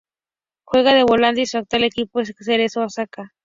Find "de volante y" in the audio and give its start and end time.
0.95-1.45